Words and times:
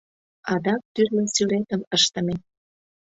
Адак 0.53 0.81
тӱрлӧ 0.93 1.23
сӱретым 1.33 1.81
ыштыме. 1.95 2.35